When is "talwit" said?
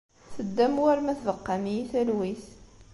1.91-2.43